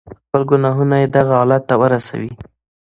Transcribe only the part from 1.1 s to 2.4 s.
دغه حالت ته ورسوي.